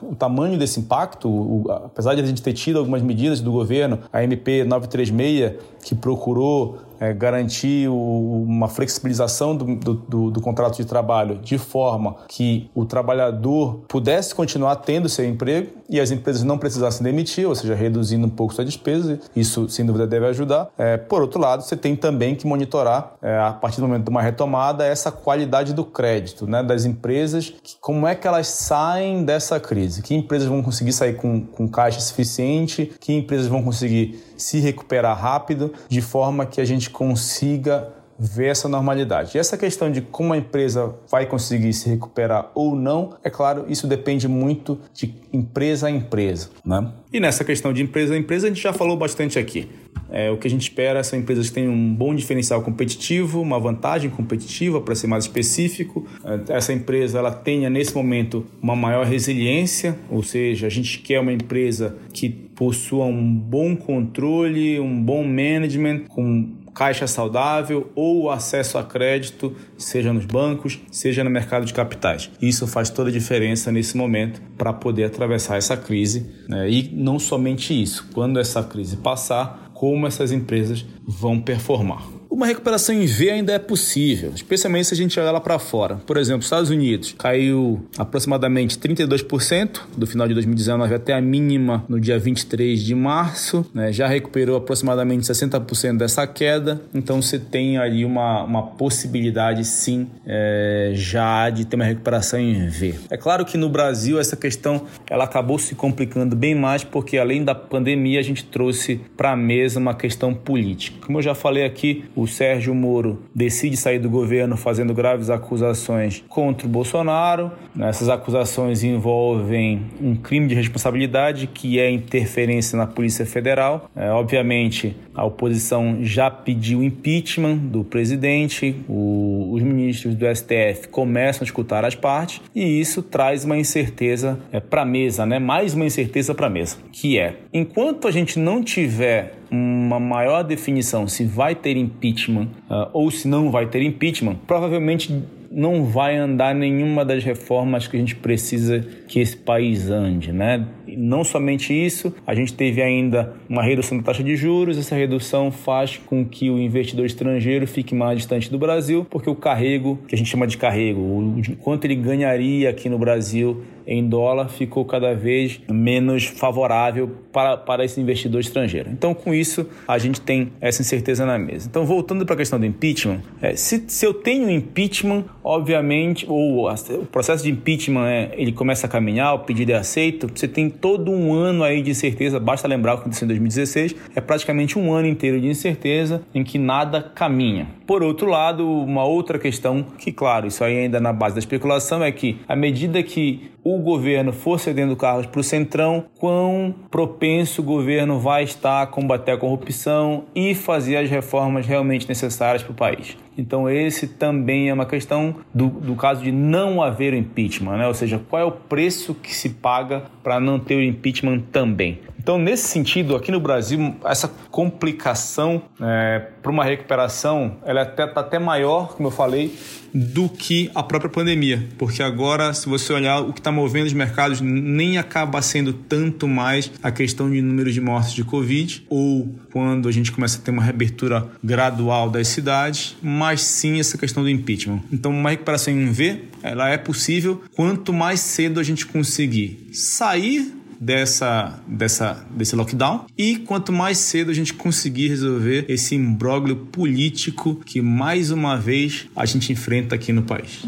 o, 0.02 0.16
tamanho 0.16 0.58
desse 0.58 0.80
impacto, 0.80 1.30
o, 1.30 1.66
apesar 1.70 2.16
de 2.16 2.22
a 2.22 2.26
gente 2.26 2.42
ter 2.42 2.54
tido 2.54 2.80
algumas 2.80 3.02
medidas 3.02 3.42
do 3.42 3.52
governo, 3.52 4.00
a 4.12 4.24
MP 4.24 4.64
936, 4.64 5.54
que 5.84 5.94
procurou 5.94 6.78
é, 7.00 7.14
garantir 7.14 7.88
o, 7.90 8.44
uma 8.44 8.68
flexibilização 8.68 9.56
do, 9.56 9.76
do, 9.76 10.32
do, 10.32 10.42
contrato 10.42 10.78
de 10.78 10.86
trabalho 10.86 11.40
de 11.40 11.58
forma 11.58 12.16
que 12.28 12.70
o 12.74 12.86
trabalhador 12.86 13.82
pudesse 13.88 14.34
continuar 14.34 14.78
tendo 14.78 15.10
seu 15.10 15.26
emprego 15.26 15.72
e 15.90 16.00
as 16.00 16.12
empresas 16.12 16.44
não 16.44 16.58
precisassem 16.58 17.04
demitir, 17.04 17.48
ou 17.48 17.56
seja, 17.56 17.76
reduzindo 17.76 18.26
um 18.26 18.30
pouco 18.30 18.54
sua 18.54 18.66
despesa. 18.66 19.20
Isso, 19.36 19.70
sem 19.70 19.86
dúvida, 19.86 20.08
deve 20.08 20.26
ajudar. 20.28 20.70
É, 20.78 20.98
por 20.98 21.22
outro 21.22 21.40
lado, 21.40 21.64
você 21.64 21.78
tem 21.78 21.96
também 21.96 22.36
que 22.36 22.48
monitorar, 22.48 23.14
é, 23.22 23.38
a 23.38 23.52
partir 23.54 23.82
do 23.82 23.88
momento 23.88 24.04
de 24.04 24.10
uma 24.10 24.22
retomada, 24.22 24.86
essa 24.86 25.12
qualidade 25.12 25.74
do 25.74 25.86
crédito 25.86 26.48
né, 26.48 26.64
das 26.64 26.86
empresas, 26.86 27.54
como 27.80 28.08
é 28.08 28.16
que 28.16 28.28
elas 28.28 28.48
saem 28.48 29.24
dessa 29.24 29.60
crise, 29.60 30.02
que 30.02 30.16
empresas 30.16 30.48
vão 30.48 30.62
conseguir 30.64 30.94
sair 30.94 31.16
com, 31.16 31.42
com 31.42 31.68
caixa 31.68 32.00
suficiente, 32.00 32.92
que 33.00 33.14
empresas 33.14 33.48
vão 33.48 33.62
conseguir 33.62 34.24
se 34.38 34.60
recuperar 34.60 35.18
rápido, 35.18 35.74
de 35.88 36.02
forma 36.02 36.46
que 36.46 36.60
a 36.60 36.66
gente 36.66 36.85
consiga 36.90 37.94
ver 38.18 38.48
essa 38.48 38.68
normalidade. 38.68 39.32
E 39.36 39.40
essa 39.40 39.58
questão 39.58 39.92
de 39.92 40.02
como 40.02 40.34
a 40.34 40.38
empresa 40.38 40.96
vai 41.10 41.26
conseguir 41.26 41.74
se 41.74 41.90
recuperar 41.90 42.52
ou 42.56 42.76
não, 42.76 43.16
é 43.24 43.30
claro, 43.30 43.66
isso 43.68 43.88
depende 43.88 44.28
muito 44.28 44.80
de 44.94 45.14
empresa 45.34 45.88
a 45.88 45.92
empresa. 45.92 46.50
Né? 46.66 46.92
E 47.12 47.20
nessa 47.20 47.44
questão 47.44 47.74
de 47.74 47.82
empresa 47.82 48.14
a 48.14 48.18
empresa, 48.18 48.48
a 48.48 48.50
gente 48.50 48.62
já 48.62 48.74
falou 48.74 48.96
bastante 48.96 49.38
aqui. 49.38 49.70
É, 50.10 50.30
o 50.30 50.38
que 50.38 50.48
a 50.48 50.50
gente 50.50 50.62
espera 50.62 51.04
são 51.04 51.18
empresas 51.18 51.50
que 51.50 51.56
tenham 51.56 51.74
um 51.74 51.94
bom 51.94 52.14
diferencial 52.14 52.62
competitivo, 52.62 53.42
uma 53.42 53.60
vantagem 53.60 54.10
competitiva, 54.10 54.80
para 54.80 54.94
ser 54.96 55.08
mais 55.08 55.26
específico. 55.26 56.06
É, 56.24 56.56
essa 56.56 56.72
empresa 56.72 57.18
ela 57.18 57.32
tenha, 57.32 57.70
nesse 57.70 57.94
momento, 57.94 58.46
uma 58.62 58.76
maior 58.76 59.06
resiliência, 59.06 59.98
ou 60.10 60.22
seja, 60.22 60.68
a 60.68 60.70
gente 60.70 61.00
quer 61.00 61.20
uma 61.20 61.34
empresa 61.34 61.98
que 62.14 62.30
possua 62.30 63.06
um 63.06 63.36
bom 63.36 63.76
controle, 63.76 64.80
um 64.80 65.02
bom 65.02 65.24
management, 65.24 66.06
com 66.08 66.65
caixa 66.76 67.08
saudável 67.08 67.90
ou 67.96 68.30
acesso 68.30 68.78
a 68.78 68.84
crédito, 68.84 69.56
seja 69.78 70.12
nos 70.12 70.26
bancos, 70.26 70.80
seja 70.92 71.24
no 71.24 71.30
mercado 71.30 71.66
de 71.66 71.74
capitais. 71.74 72.30
Isso 72.42 72.68
faz 72.68 72.90
toda 72.90 73.10
a 73.10 73.14
diferença 73.14 73.72
nesse 73.72 73.96
momento 73.96 74.42
para 74.58 74.74
poder 74.74 75.06
atravessar 75.06 75.58
essa 75.58 75.78
crise. 75.78 76.30
Né? 76.50 76.70
E 76.70 76.92
não 76.94 77.18
somente 77.18 77.82
isso, 77.82 78.10
quando 78.14 78.40
essa 78.40 78.62
crise 78.62 78.98
passar, 78.98 79.72
como 79.74 80.06
essas 80.06 80.34
empresas 80.34 80.86
vão 81.08 81.40
performar. 81.40 82.15
Uma 82.36 82.48
recuperação 82.48 82.94
em 82.94 83.06
V 83.06 83.30
ainda 83.30 83.54
é 83.54 83.58
possível, 83.58 84.34
especialmente 84.36 84.88
se 84.88 84.94
a 84.94 84.98
gente 84.98 85.18
olhar 85.18 85.32
lá 85.32 85.40
para 85.40 85.58
fora. 85.58 85.96
Por 86.06 86.18
exemplo, 86.18 86.44
Estados 86.44 86.70
Unidos 86.70 87.16
caiu 87.18 87.88
aproximadamente 87.98 88.78
32% 88.78 89.80
do 89.96 90.06
final 90.06 90.28
de 90.28 90.34
2019 90.34 90.96
até 90.96 91.14
a 91.14 91.22
mínima 91.22 91.86
no 91.88 91.98
dia 91.98 92.20
23 92.20 92.84
de 92.84 92.94
março, 92.94 93.66
né? 93.74 93.90
já 93.94 94.06
recuperou 94.06 94.58
aproximadamente 94.58 95.24
60% 95.26 95.96
dessa 95.96 96.28
queda, 96.28 96.82
então 96.94 97.22
você 97.22 97.40
tem 97.40 97.78
ali 97.78 98.04
uma, 98.04 98.44
uma 98.44 98.64
possibilidade 98.64 99.64
sim 99.64 100.06
é, 100.28 100.92
já 100.94 101.50
de 101.50 101.64
ter 101.64 101.78
uma 101.78 101.86
recuperação 101.86 102.38
em 102.38 102.68
V. 102.68 102.96
É 103.10 103.16
claro 103.16 103.46
que 103.46 103.58
no 103.58 103.70
Brasil 103.70 104.20
essa 104.20 104.36
questão 104.36 104.86
ela 105.10 105.24
acabou 105.24 105.58
se 105.58 105.74
complicando 105.74 106.36
bem 106.36 106.54
mais 106.54 106.84
porque 106.84 107.18
além 107.18 107.46
da 107.46 107.56
pandemia 107.56 108.20
a 108.20 108.24
gente 108.24 108.44
trouxe 108.44 109.00
para 109.16 109.32
a 109.32 109.38
mesa 109.38 109.80
uma 109.80 109.96
questão 109.96 110.34
política. 110.34 110.98
Como 111.06 111.20
eu 111.20 111.22
já 111.22 111.34
falei 111.34 111.64
aqui, 111.64 112.04
o 112.14 112.25
o 112.26 112.28
Sérgio 112.28 112.74
Moro 112.74 113.20
decide 113.34 113.78
sair 113.78 114.00
do 114.00 114.10
governo 114.10 114.58
fazendo 114.58 114.94
graves 114.94 115.30
acusações 115.30 116.24
contra 116.28 116.68
o 116.68 116.70
Bolsonaro. 116.70 117.52
Essas 117.80 118.10
acusações 118.10 118.84
envolvem 118.84 119.84
um 120.02 120.16
crime 120.16 120.48
de 120.48 120.56
responsabilidade, 120.56 121.48
que 121.48 121.80
é 121.80 121.90
interferência 121.90 122.76
na 122.76 122.88
Polícia 122.88 123.26
Federal. 123.26 123.90
É, 123.96 124.10
obviamente, 124.10 124.98
a 125.16 125.24
oposição 125.24 126.00
já 126.02 126.30
pediu 126.30 126.84
impeachment 126.84 127.58
do 127.58 127.84
presidente, 127.84 128.76
o, 128.88 129.52
os 129.54 129.62
ministros 129.64 130.16
do 130.16 130.26
STF 130.36 130.90
começam 130.90 131.42
a 131.42 131.46
escutar 131.46 131.86
as 131.86 131.96
partes 131.96 132.42
e 132.54 132.80
isso 132.80 133.02
traz 133.02 133.46
uma 133.46 133.58
incerteza 133.58 134.38
é, 134.52 134.60
para 134.60 134.82
a 134.82 134.86
mesa, 134.86 135.26
né? 135.26 135.40
mais 135.40 135.74
uma 135.74 135.86
incerteza 135.86 136.36
para 136.36 136.48
a 136.48 136.50
mesa, 136.50 136.78
que 136.92 137.18
é, 137.18 137.38
enquanto 137.54 138.08
a 138.08 138.12
gente 138.12 138.38
não 138.38 138.64
tiver 138.64 139.36
uma 139.50 140.00
maior 140.00 140.44
definição 140.44 141.08
se 141.08 141.24
vai 141.24 141.56
ter 141.56 141.78
impeachment 141.78 142.48
uh, 142.70 142.90
ou 142.92 143.10
se 143.12 143.28
não 143.28 143.52
vai 143.52 143.68
ter 143.68 143.82
impeachment, 143.82 144.36
provavelmente 144.48 145.24
não 145.56 145.86
vai 145.86 146.18
andar 146.18 146.54
nenhuma 146.54 147.06
das 147.06 147.24
reformas 147.24 147.88
que 147.88 147.96
a 147.96 148.00
gente 148.00 148.14
precisa 148.14 148.86
que 149.08 149.22
esse 149.22 149.38
país 149.38 149.90
ande, 149.90 150.34
né? 150.34 150.68
E 150.86 150.98
não 150.98 151.24
somente 151.24 151.74
isso, 151.74 152.14
a 152.28 152.36
gente 152.36 152.54
teve 152.54 152.82
ainda 152.82 153.34
uma 153.48 153.64
redução 153.64 153.98
da 153.98 154.04
taxa 154.04 154.22
de 154.22 154.36
juros, 154.36 154.78
essa 154.78 154.96
redução 154.96 155.50
faz 155.52 155.96
com 155.98 156.26
que 156.26 156.50
o 156.50 156.60
investidor 156.60 157.06
estrangeiro 157.06 157.66
fique 157.66 157.96
mais 157.96 158.18
distante 158.18 158.52
do 158.52 158.60
Brasil, 158.60 159.08
porque 159.10 159.30
o 159.30 159.36
carrego, 159.36 159.98
que 160.10 160.14
a 160.14 160.18
gente 160.18 160.30
chama 160.30 160.46
de 160.46 160.58
carrego, 160.58 161.00
o 161.00 161.42
quanto 161.62 161.86
ele 161.86 161.96
ganharia 161.96 162.70
aqui 162.70 162.90
no 162.90 163.00
Brasil 163.00 163.64
em 163.88 164.08
dólar 164.08 164.50
ficou 164.50 164.86
cada 164.86 165.14
vez 165.14 165.60
menos 165.70 166.26
favorável 166.26 167.12
para, 167.32 167.58
para 167.58 167.84
esse 167.84 168.00
investidor 168.00 168.42
estrangeiro. 168.42 168.90
Então, 168.90 169.14
com 169.14 169.34
isso, 169.34 169.68
a 169.88 169.98
gente 169.98 170.22
tem 170.22 170.52
essa 170.62 170.82
incerteza 170.82 171.26
na 171.26 171.38
mesa. 171.38 171.68
Então, 171.70 171.86
voltando 171.86 172.26
para 172.26 172.36
a 172.36 172.38
questão 172.38 172.60
do 172.60 172.66
impeachment, 172.66 173.22
é, 173.42 173.56
se, 173.56 173.84
se 173.88 174.06
eu 174.06 174.14
tenho 174.14 174.50
impeachment, 174.50 175.26
obviamente, 175.44 176.26
ou 176.28 176.68
o 176.68 177.06
processo 177.06 177.44
de 177.44 177.52
impeachment 177.52 178.08
é, 178.08 178.32
ele 178.38 178.52
começa 178.52 178.88
a 178.88 178.90
caminhar, 178.90 179.34
o 179.34 179.40
pedido 179.40 179.72
é 179.72 179.76
aceito, 179.76 180.30
você 180.34 180.48
tem 180.48 180.70
todo 180.70 181.12
um 181.12 181.34
ano 181.34 181.64
aí 181.64 181.82
de 181.82 181.92
incerteza, 181.92 182.40
basta 182.40 182.68
lembrar 182.68 182.94
o 182.94 182.98
que 182.98 183.02
aconteceu 183.02 183.26
em 183.26 183.30
2016, 183.30 183.96
é 184.16 184.22
praticamente 184.22 184.80
um 184.80 184.94
ano 184.94 185.08
inteiro 185.08 185.40
de 185.40 185.48
incerteza 185.48 186.22
em 186.34 186.44
que 186.44 186.58
nada 186.58 187.02
caminha. 187.02 187.68
Por 187.86 188.02
outro 188.02 188.28
lado, 188.28 188.68
uma 188.68 189.04
outra 189.04 189.38
questão, 189.38 189.84
que 189.98 190.12
claro, 190.12 190.48
isso 190.48 190.64
aí 190.64 190.78
ainda 190.78 191.00
na 191.00 191.14
base 191.14 191.36
da 191.36 191.40
especulação, 191.40 192.04
é 192.04 192.12
que 192.12 192.38
à 192.48 192.56
medida 192.56 193.02
que 193.04 193.52
o 193.68 193.80
governo 193.80 194.32
for 194.32 194.60
cedendo 194.60 194.96
cargos 194.96 195.26
para 195.26 195.40
o 195.40 195.44
Centrão, 195.44 196.06
quão 196.20 196.76
propenso 196.92 197.64
o 197.64 197.66
governo 197.66 198.20
vai 198.20 198.44
estar 198.44 198.84
a 198.84 198.86
combater 198.86 199.32
a 199.32 199.38
corrupção 199.38 200.26
e 200.36 200.54
fazer 200.54 200.98
as 200.98 201.10
reformas 201.10 201.66
realmente 201.66 202.08
necessárias 202.08 202.62
para 202.62 202.72
o 202.72 202.76
país. 202.76 203.18
Então, 203.38 203.70
esse 203.70 204.08
também 204.08 204.70
é 204.70 204.74
uma 204.74 204.86
questão 204.86 205.36
do, 205.54 205.68
do 205.68 205.96
caso 205.96 206.24
de 206.24 206.32
não 206.32 206.82
haver 206.82 207.14
o 207.14 207.16
impeachment, 207.16 207.78
né? 207.78 207.88
ou 207.88 207.94
seja, 207.94 208.20
qual 208.30 208.42
é 208.42 208.46
o 208.46 208.52
preço 208.52 209.14
que 209.14 209.34
se 209.34 209.50
paga 209.50 210.04
para 210.24 210.40
não 210.40 210.60
ter 210.60 210.76
o 210.76 210.82
impeachment 210.82 211.42
também. 211.52 212.00
Então, 212.26 212.40
nesse 212.40 212.68
sentido, 212.68 213.16
aqui 213.16 213.32
no 213.32 213.40
Brasil, 213.40 213.96
essa 214.04 214.28
complicação 214.50 215.62
é, 215.80 216.20
para 216.42 216.52
uma 216.52 216.64
recuperação, 216.64 217.58
ela 217.64 217.84
está 217.84 218.06
até, 218.06 218.14
tá 218.14 218.22
até 218.22 218.40
maior, 218.40 218.96
como 218.96 219.10
eu 219.10 219.12
falei, 219.12 219.56
do 219.94 220.28
que 220.28 220.70
a 220.76 220.84
própria 220.84 221.10
pandemia, 221.10 221.70
porque 221.78 222.04
agora, 222.04 222.54
se 222.54 222.68
você 222.68 222.92
olhar 222.92 223.20
o 223.20 223.32
que 223.32 223.40
está 223.40 223.52
movendo 223.52 223.86
os 223.86 223.94
mercados, 223.94 224.42
nem 224.42 224.98
acaba 224.98 225.42
sendo 225.42 225.72
tanto 225.72 226.28
mais 226.28 226.70
a 226.84 226.92
questão 226.92 227.30
de 227.30 227.42
números 227.42 227.74
de 227.74 227.80
mortes 227.80 228.14
de 228.14 228.24
Covid, 228.24 228.86
ou 228.90 229.34
quando 229.54 229.88
a 229.88 229.92
gente 229.92 230.12
começa 230.12 230.38
a 230.38 230.42
ter 230.42 230.52
uma 230.52 230.64
reabertura 230.64 231.26
gradual 231.42 232.10
das 232.10 232.28
cidades, 232.28 232.98
mas 233.02 233.25
sim 233.42 233.80
essa 233.80 233.98
questão 233.98 234.24
do 234.24 234.30
impeachment. 234.30 234.82
Então, 234.92 235.12
uma 235.12 235.30
recuperação 235.30 235.74
em 235.74 235.92
V, 235.92 236.24
ela 236.44 236.70
é 236.70 236.78
possível 236.78 237.42
quanto 237.56 237.94
mais 237.94 238.20
cedo 238.20 238.60
a 238.60 238.64
gente 238.64 238.86
conseguir 238.86 239.70
sair 239.72 240.54
dessa, 240.80 241.60
dessa, 241.68 242.26
desse 242.32 242.56
lockdown 242.56 243.06
e 243.18 243.38
quanto 243.38 243.72
mais 243.72 243.98
cedo 243.98 244.32
a 244.32 244.34
gente 244.34 244.54
conseguir 244.54 245.08
resolver 245.08 245.66
esse 245.68 245.96
imbróglio 245.96 246.56
político 246.56 247.56
que 247.66 247.82
mais 247.82 248.32
uma 248.32 248.58
vez 248.58 249.08
a 249.16 249.26
gente 249.26 249.52
enfrenta 249.52 249.96
aqui 249.96 250.12
no 250.12 250.24
país. 250.24 250.64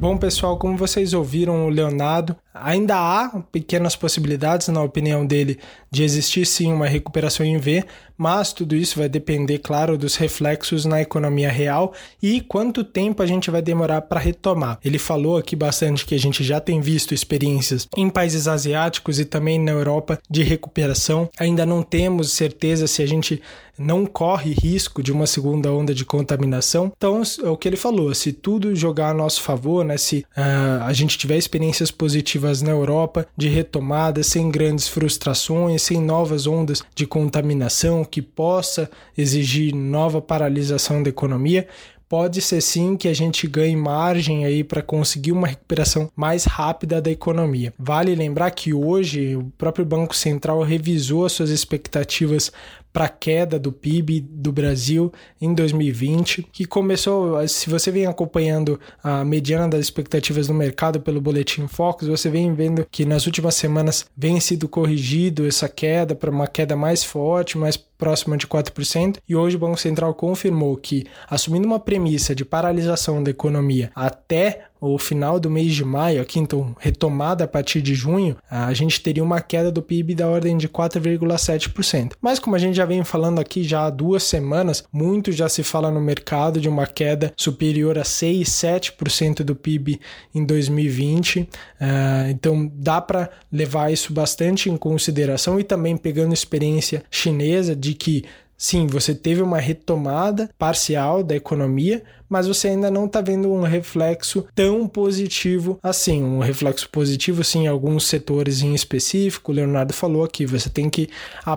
Bom, 0.00 0.16
pessoal, 0.16 0.58
como 0.58 0.78
vocês 0.78 1.12
ouviram 1.12 1.66
o 1.66 1.68
Leonardo, 1.68 2.34
ainda 2.62 2.96
há 2.96 3.40
pequenas 3.50 3.96
possibilidades, 3.96 4.68
na 4.68 4.82
opinião 4.82 5.26
dele, 5.26 5.58
de 5.90 6.02
existir 6.02 6.46
sim 6.46 6.72
uma 6.72 6.86
recuperação 6.86 7.44
em 7.44 7.58
V, 7.58 7.84
mas 8.16 8.52
tudo 8.52 8.76
isso 8.76 8.98
vai 8.98 9.08
depender, 9.08 9.58
claro, 9.58 9.96
dos 9.96 10.16
reflexos 10.16 10.84
na 10.84 11.00
economia 11.00 11.50
real 11.50 11.94
e 12.22 12.42
quanto 12.42 12.84
tempo 12.84 13.22
a 13.22 13.26
gente 13.26 13.50
vai 13.50 13.62
demorar 13.62 14.02
para 14.02 14.20
retomar. 14.20 14.78
Ele 14.84 14.98
falou 14.98 15.38
aqui 15.38 15.56
bastante 15.56 16.04
que 16.04 16.14
a 16.14 16.18
gente 16.18 16.44
já 16.44 16.60
tem 16.60 16.80
visto 16.82 17.14
experiências 17.14 17.88
em 17.96 18.10
países 18.10 18.46
asiáticos 18.46 19.18
e 19.18 19.24
também 19.24 19.58
na 19.58 19.72
Europa 19.72 20.18
de 20.28 20.42
recuperação. 20.42 21.30
Ainda 21.38 21.64
não 21.64 21.82
temos 21.82 22.32
certeza 22.32 22.86
se 22.86 23.02
a 23.02 23.06
gente 23.06 23.40
não 23.80 24.04
corre 24.04 24.52
risco 24.52 25.02
de 25.02 25.10
uma 25.10 25.26
segunda 25.26 25.72
onda 25.72 25.94
de 25.94 26.04
contaminação. 26.04 26.92
Então, 26.94 27.22
é 27.42 27.48
o 27.48 27.56
que 27.56 27.66
ele 27.66 27.76
falou: 27.76 28.14
se 28.14 28.32
tudo 28.32 28.76
jogar 28.76 29.08
a 29.08 29.14
nosso 29.14 29.40
favor, 29.40 29.84
né, 29.84 29.96
se 29.96 30.18
uh, 30.36 30.84
a 30.84 30.92
gente 30.92 31.16
tiver 31.16 31.38
experiências 31.38 31.90
positivas 31.90 32.49
na 32.60 32.70
Europa 32.70 33.26
de 33.36 33.48
retomada, 33.48 34.22
sem 34.22 34.50
grandes 34.50 34.88
frustrações, 34.88 35.82
sem 35.82 36.00
novas 36.00 36.46
ondas 36.46 36.82
de 36.94 37.06
contaminação 37.06 38.04
que 38.04 38.20
possa 38.20 38.90
exigir 39.16 39.74
nova 39.74 40.20
paralisação 40.20 41.02
da 41.02 41.10
economia, 41.10 41.66
pode 42.10 42.42
ser 42.42 42.60
sim 42.60 42.96
que 42.96 43.06
a 43.06 43.14
gente 43.14 43.46
ganhe 43.46 43.76
margem 43.76 44.44
aí 44.44 44.64
para 44.64 44.82
conseguir 44.82 45.30
uma 45.30 45.46
recuperação 45.46 46.10
mais 46.16 46.44
rápida 46.44 47.00
da 47.00 47.08
economia. 47.08 47.72
Vale 47.78 48.16
lembrar 48.16 48.50
que 48.50 48.74
hoje 48.74 49.36
o 49.36 49.44
próprio 49.56 49.84
Banco 49.84 50.14
Central 50.16 50.60
revisou 50.62 51.24
as 51.24 51.30
suas 51.30 51.50
expectativas 51.50 52.50
para 52.92 53.04
a 53.04 53.08
queda 53.08 53.58
do 53.58 53.72
PIB 53.72 54.20
do 54.20 54.52
Brasil 54.52 55.12
em 55.40 55.54
2020, 55.54 56.42
que 56.52 56.64
começou, 56.64 57.46
se 57.46 57.70
você 57.70 57.90
vem 57.90 58.06
acompanhando 58.06 58.80
a 59.02 59.24
mediana 59.24 59.68
das 59.68 59.80
expectativas 59.80 60.48
do 60.48 60.54
mercado 60.54 61.00
pelo 61.00 61.20
boletim 61.20 61.66
Focus, 61.68 62.08
você 62.08 62.28
vem 62.28 62.52
vendo 62.54 62.86
que 62.90 63.04
nas 63.04 63.26
últimas 63.26 63.54
semanas 63.54 64.06
vem 64.16 64.40
sido 64.40 64.68
corrigido 64.68 65.46
essa 65.46 65.68
queda 65.68 66.14
para 66.14 66.30
uma 66.30 66.46
queda 66.46 66.74
mais 66.74 67.04
forte, 67.04 67.56
mais 67.56 67.76
próxima 67.76 68.36
de 68.36 68.46
4%, 68.46 69.18
e 69.28 69.36
hoje 69.36 69.56
o 69.56 69.58
Banco 69.58 69.78
Central 69.78 70.14
confirmou 70.14 70.74
que, 70.76 71.06
assumindo 71.28 71.66
uma 71.66 71.78
premissa 71.78 72.34
de 72.34 72.44
paralisação 72.44 73.22
da 73.22 73.30
economia 73.30 73.90
até 73.94 74.69
o 74.80 74.98
final 74.98 75.38
do 75.38 75.50
mês 75.50 75.74
de 75.74 75.84
maio, 75.84 76.22
aqui 76.22 76.38
então 76.38 76.74
retomada 76.78 77.44
a 77.44 77.48
partir 77.48 77.82
de 77.82 77.94
junho, 77.94 78.36
a 78.50 78.72
gente 78.72 79.00
teria 79.00 79.22
uma 79.22 79.40
queda 79.40 79.70
do 79.70 79.82
PIB 79.82 80.14
da 80.14 80.28
ordem 80.28 80.56
de 80.56 80.68
4,7%. 80.68 82.12
Mas 82.20 82.38
como 82.38 82.56
a 82.56 82.58
gente 82.58 82.76
já 82.76 82.84
vem 82.84 83.04
falando 83.04 83.40
aqui 83.40 83.62
já 83.62 83.86
há 83.86 83.90
duas 83.90 84.22
semanas, 84.22 84.84
muito 84.92 85.32
já 85.32 85.48
se 85.48 85.62
fala 85.62 85.90
no 85.90 86.00
mercado 86.00 86.60
de 86.60 86.68
uma 86.68 86.86
queda 86.86 87.32
superior 87.36 87.98
a 87.98 88.04
6, 88.04 88.48
7% 88.48 89.42
do 89.42 89.54
PIB 89.54 90.00
em 90.34 90.44
2020. 90.44 91.40
Uh, 91.40 91.46
é, 91.80 92.30
então 92.30 92.70
dá 92.74 93.00
para 93.00 93.30
levar 93.52 93.92
isso 93.92 94.12
bastante 94.12 94.70
em 94.70 94.76
consideração 94.76 95.58
e 95.58 95.64
também 95.64 95.96
pegando 95.96 96.32
experiência 96.32 97.02
chinesa 97.10 97.74
de 97.74 97.94
que 97.94 98.24
sim, 98.56 98.86
você 98.86 99.14
teve 99.14 99.40
uma 99.40 99.58
retomada 99.58 100.50
parcial 100.58 101.22
da 101.22 101.34
economia, 101.34 102.02
mas 102.30 102.46
você 102.46 102.68
ainda 102.68 102.90
não 102.90 103.06
está 103.06 103.20
vendo 103.20 103.52
um 103.52 103.62
reflexo 103.62 104.46
tão 104.54 104.86
positivo 104.86 105.78
assim. 105.82 106.22
Um 106.22 106.38
reflexo 106.38 106.88
positivo, 106.88 107.42
sim, 107.42 107.64
em 107.64 107.66
alguns 107.66 108.06
setores 108.06 108.62
em 108.62 108.72
específico. 108.72 109.50
O 109.50 109.54
Leonardo 109.54 109.92
falou 109.92 110.22
aqui: 110.22 110.46
você 110.46 110.70
tem 110.70 110.88
que 110.88 111.10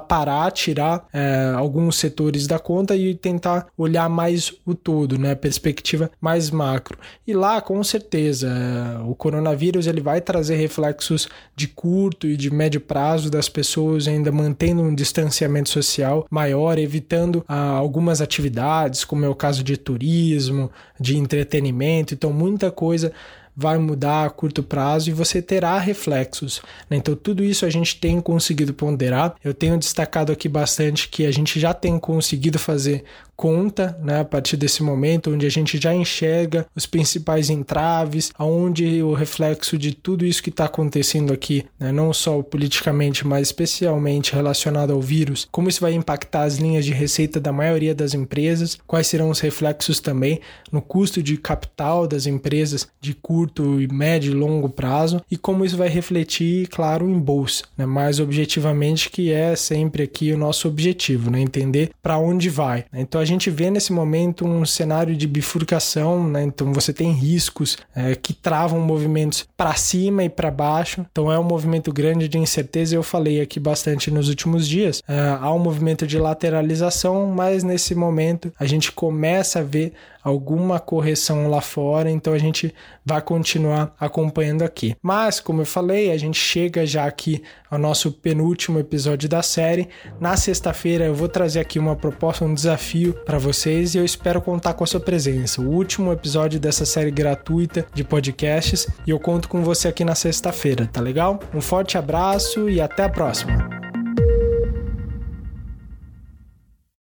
parar, 0.10 0.52
tirar 0.52 1.06
é, 1.14 1.54
alguns 1.56 1.98
setores 1.98 2.48
da 2.48 2.58
conta 2.58 2.96
e 2.96 3.14
tentar 3.14 3.68
olhar 3.78 4.10
mais 4.10 4.52
o 4.66 4.74
todo, 4.74 5.20
né? 5.20 5.36
Perspectiva 5.36 6.10
mais 6.20 6.50
macro. 6.50 6.98
E 7.28 7.34
lá, 7.34 7.62
com 7.62 7.82
certeza, 7.84 8.48
é, 8.48 9.04
o 9.08 9.14
coronavírus 9.14 9.86
ele 9.86 10.02
vai 10.02 10.20
trazer 10.20 10.56
reflexos 10.56 11.28
de 11.56 11.68
curto 11.68 12.26
e 12.26 12.36
de 12.36 12.52
médio 12.52 12.82
prazo 12.82 13.30
das 13.30 13.48
pessoas 13.48 14.08
ainda 14.08 14.32
mantendo 14.32 14.82
um 14.82 14.96
distanciamento 14.96 15.70
social 15.70 16.26
maior, 16.32 16.80
evitando 16.80 17.46
ah, 17.48 17.70
algumas 17.70 18.22
atividades, 18.22 19.04
como 19.04 19.24
é 19.26 19.30
o 19.30 19.36
caso 19.36 19.64
de 19.64 19.78
turismo 19.78 20.63
de 21.00 21.18
entretenimento, 21.18 22.14
então 22.14 22.32
muita 22.32 22.72
coisa 22.72 23.12
vai 23.56 23.78
mudar 23.78 24.26
a 24.26 24.30
curto 24.30 24.64
prazo 24.64 25.10
e 25.10 25.14
você 25.14 25.42
terá 25.42 25.78
reflexos. 25.78 26.62
Né? 26.90 26.98
Então, 26.98 27.16
tudo 27.16 27.44
isso 27.44 27.66
a 27.66 27.70
gente 27.70 28.00
tem 28.00 28.20
conseguido 28.20 28.74
ponderar. 28.74 29.36
Eu 29.44 29.54
tenho 29.54 29.78
destacado 29.78 30.32
aqui 30.32 30.50
bastante 30.50 31.08
que 31.10 31.26
a 31.26 31.32
gente 31.32 31.60
já 31.60 31.74
tem 31.74 32.00
conseguido 32.00 32.58
fazer 32.58 33.04
conta, 33.36 33.98
né, 34.02 34.20
a 34.22 34.26
partir 34.26 34.56
desse 34.56 34.84
momento, 34.84 35.32
onde 35.32 35.46
a 35.46 35.50
gente 35.50 35.78
já 35.78 35.94
enxerga 35.94 36.66
os 36.76 36.86
principais 36.86 37.50
entraves, 37.50 38.32
aonde 38.38 39.02
o 39.02 39.14
reflexo 39.14 39.78
de 39.78 39.94
tudo 39.94 40.26
isso 40.26 40.42
que 40.42 40.50
está 40.50 40.66
acontecendo 40.66 41.34
aqui, 41.34 41.66
né, 41.80 41.92
não 41.92 42.14
só 42.14 42.42
politicamente, 42.42 43.26
mas 43.26 43.48
especialmente 43.48 44.34
relacionado 44.34 44.94
ao 44.94 45.02
vírus, 45.02 45.48
como 45.52 45.68
isso 45.68 45.82
vai 45.82 45.94
impactar 45.94 46.44
as 46.44 46.58
linhas 46.58 46.86
de 46.86 46.94
receita 46.94 47.40
da 47.40 47.52
maioria 47.52 47.96
das 47.96 48.14
empresas, 48.14 48.78
quais 48.86 49.08
serão 49.08 49.30
os 49.30 49.40
reflexos 49.40 50.00
também 50.00 50.40
no 50.72 50.82
custo 50.82 51.22
de 51.22 51.38
capital 51.38 52.08
das 52.08 52.26
empresas 52.26 52.88
de 53.02 53.14
curto, 53.44 53.78
médio 53.92 54.32
e 54.32 54.36
longo 54.36 54.70
prazo, 54.70 55.22
e 55.30 55.36
como 55.36 55.66
isso 55.66 55.76
vai 55.76 55.90
refletir, 55.90 56.68
claro, 56.68 57.10
em 57.10 57.20
bolsa, 57.20 57.64
né, 57.78 57.86
mais 57.86 58.20
objetivamente, 58.20 59.10
que 59.10 59.32
é 59.32 59.56
sempre 59.56 60.04
aqui 60.04 60.32
o 60.32 60.38
nosso 60.38 60.68
objetivo, 60.68 61.30
né, 61.30 61.42
entender 61.42 61.92
para 62.02 62.18
onde 62.18 62.50
vai. 62.50 62.86
Né? 62.92 63.02
Então, 63.02 63.20
a 63.20 63.26
gente 63.26 63.50
vê 63.50 63.70
nesse 63.70 63.92
momento 63.92 64.46
um 64.46 64.66
cenário 64.66 65.16
de 65.16 65.28
bifurcação, 65.28 66.28
né? 66.28 66.44
Então 66.44 66.72
você 66.74 66.94
tem 66.94 67.12
riscos 67.12 67.78
é, 67.96 68.16
que 68.16 68.34
travam 68.34 68.80
movimentos 68.80 69.46
para 69.58 69.74
cima 69.76 70.24
e 70.24 70.30
para 70.30 70.52
baixo. 70.52 71.06
Então 71.12 71.32
é 71.32 71.38
um 71.38 71.44
movimento 71.44 71.92
grande 71.92 72.28
de 72.28 72.38
incerteza. 72.38 72.96
Eu 72.96 73.04
falei 73.04 73.42
aqui 73.42 73.60
bastante 73.60 74.12
nos 74.12 74.30
últimos 74.30 74.68
dias. 74.68 75.02
É, 75.08 75.38
há 75.40 75.52
um 75.52 75.60
movimento 75.60 76.06
de 76.06 76.18
lateralização, 76.18 77.28
mas 77.28 77.64
nesse 77.64 77.96
momento 77.96 78.52
a 78.60 78.66
gente 78.66 78.92
começa 78.92 79.60
a 79.60 79.64
ver 79.64 79.94
alguma 80.24 80.80
correção 80.80 81.50
lá 81.50 81.62
fora, 81.62 82.10
então 82.10 82.34
a 82.34 82.38
gente 82.38 82.74
vai 83.06 83.22
continuar 83.22 83.94
acompanhando 84.00 84.64
aqui. 84.64 84.96
Mas, 85.02 85.40
como 85.40 85.62
eu 85.62 85.66
falei, 85.66 86.12
a 86.12 86.18
gente 86.18 86.40
chega 86.40 86.86
já 86.86 87.06
aqui 87.06 87.44
ao 87.70 87.78
nosso 87.78 88.12
penúltimo 88.12 88.80
episódio 88.80 89.28
da 89.28 89.42
série. 89.42 89.90
Na 90.20 90.38
sexta-feira 90.38 91.06
eu 91.06 91.16
vou 91.16 91.28
trazer 91.28 91.60
aqui 91.60 91.80
uma 91.80 91.96
proposta, 91.96 92.46
um 92.46 92.54
desafio 92.54 93.14
para 93.26 93.38
vocês 93.38 93.96
e 93.96 93.98
eu 93.98 94.06
espero 94.06 94.42
contar 94.42 94.74
com 94.74 94.84
a 94.84 94.88
sua 94.88 95.00
presença. 95.00 95.62
O 95.62 95.70
último 95.70 96.12
episódio 96.14 96.60
dessa 96.60 96.86
série 96.86 97.12
gratuita 97.12 97.86
de 97.94 98.04
podcasts 98.04 98.88
e 99.06 99.10
eu 99.10 99.20
conto 99.20 99.50
com 99.50 99.64
você 99.64 99.88
aqui 99.88 100.06
na 100.06 100.16
sexta-feira, 100.16 100.88
tá 100.92 101.02
legal? 101.02 101.40
Um 101.54 101.62
forte 101.62 101.98
abraço 101.98 102.70
e 102.70 102.80
até 102.80 103.04
a 103.04 103.10
próxima. 103.10 103.93